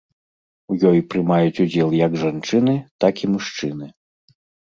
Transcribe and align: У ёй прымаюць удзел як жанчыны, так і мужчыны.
У 0.75 0.77
ёй 0.91 0.99
прымаюць 1.13 1.61
удзел 1.65 1.93
як 2.05 2.17
жанчыны, 2.23 2.73
так 3.05 3.23
і 3.27 3.31
мужчыны. 3.37 3.85